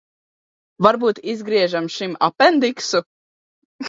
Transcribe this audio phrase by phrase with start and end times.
[0.85, 3.03] Varbūt izgriežam šim apendiksu?